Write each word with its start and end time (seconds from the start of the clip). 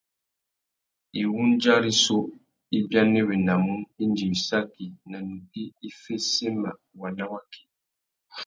Iwundja 1.21 1.73
rissú 1.83 2.17
i 2.75 2.79
bianéwénamú 2.89 3.73
indi 4.03 4.23
wissaki 4.31 4.85
nà 5.09 5.17
nukí 5.29 5.63
i 5.87 5.89
féssémamú 6.01 6.81
waná 7.01 7.25
waki. 7.31 7.61